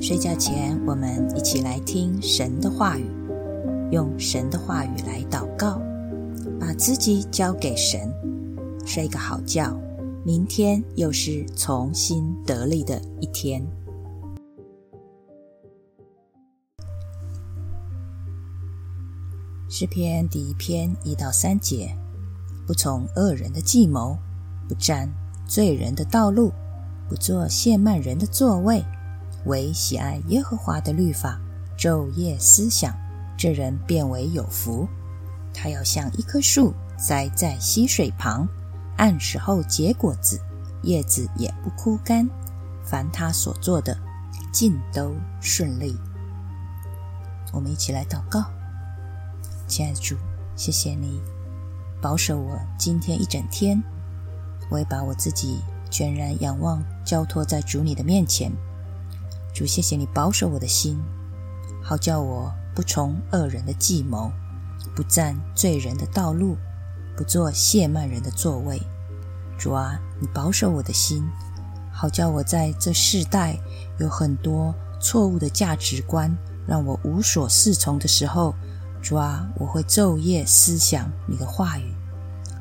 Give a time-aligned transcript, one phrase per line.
[0.00, 3.04] 睡觉前，我们一起来听神的话语，
[3.90, 5.82] 用神的话语来祷告，
[6.58, 8.08] 把自己交给神，
[8.86, 9.76] 睡个好觉。
[10.24, 13.60] 明天又是重新得力的一天。
[19.68, 21.92] 诗篇第一篇一到三节：
[22.66, 24.16] 不从恶人的计谋，
[24.68, 25.08] 不占
[25.46, 26.52] 罪人的道路，
[27.08, 28.82] 不做亵慢人的座位。
[29.48, 31.40] 唯喜爱耶和华的律法，
[31.76, 32.94] 昼夜思想，
[33.36, 34.86] 这人变为有福。
[35.54, 38.46] 他要像一棵树栽在溪水旁，
[38.98, 40.38] 按时候结果子，
[40.82, 42.28] 叶子也不枯干。
[42.84, 43.96] 凡他所做的，
[44.52, 45.96] 尽都顺利。
[47.50, 48.44] 我们一起来祷告，
[49.66, 50.14] 亲爱的主，
[50.56, 51.22] 谢谢你
[52.02, 53.82] 保守我今天一整天。
[54.70, 55.60] 我也把我自己
[55.90, 58.52] 全然仰望、交托在主你的面前。
[59.58, 60.96] 主，谢谢你保守我的心，
[61.82, 64.30] 好叫我不从恶人的计谋，
[64.94, 66.56] 不占罪人的道路，
[67.16, 68.80] 不做亵慢人的座位。
[69.58, 71.28] 主啊，你保守我的心，
[71.92, 73.58] 好叫我在这世代
[73.98, 76.32] 有很多错误的价值观，
[76.64, 78.54] 让我无所适从的时候，
[79.02, 81.92] 主啊，我会昼夜思想你的话语。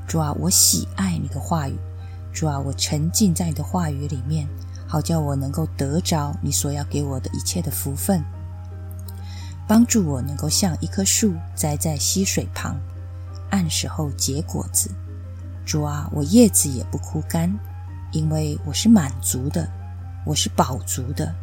[0.07, 1.77] 主啊，我喜爱你的话语。
[2.33, 4.49] 主啊，我沉浸在你的话语里面。
[4.87, 8.23] 好叫我能够得着你所要给我的一切的福分，
[9.67, 12.79] 帮助我能够像一棵树栽在溪水旁，
[13.49, 14.89] 按时候结果子。
[15.65, 17.53] 主啊，我叶子也不枯干，
[18.13, 19.69] 因为我是满足的，
[20.25, 21.35] 我是饱足的。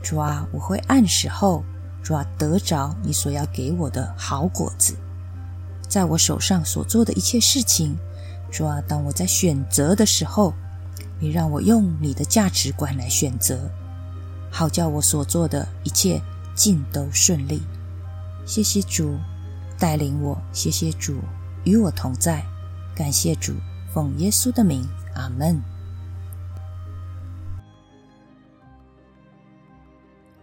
[0.00, 1.64] 主啊，我会按时候，
[2.00, 4.94] 主啊得着你所要给我的好果子。
[5.88, 7.98] 在我手上所做的一切事情，
[8.52, 10.54] 主啊，当我在选择的时候。
[11.20, 13.68] 你让我用你的价值观来选择，
[14.50, 16.20] 好叫我所做的一切
[16.54, 17.60] 尽都顺利。
[18.46, 19.18] 谢谢主
[19.78, 21.18] 带领我，谢谢主
[21.64, 22.44] 与我同在，
[22.94, 23.54] 感谢主，
[23.92, 25.60] 奉耶稣的名，阿门。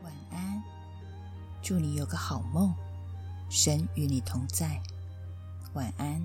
[0.03, 0.61] 晚安，
[1.61, 2.73] 祝你有个好梦，
[3.49, 4.81] 神与你同在，
[5.73, 6.22] 晚安。